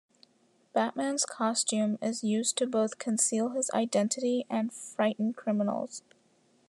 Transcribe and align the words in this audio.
Batman's 0.73 1.27
costume 1.27 1.99
is 2.01 2.23
used 2.23 2.57
to 2.57 2.65
both 2.65 2.97
conceal 2.97 3.49
his 3.49 3.69
identity 3.69 4.47
and 4.49 4.73
frighten 4.73 5.31
criminals. 5.31 6.01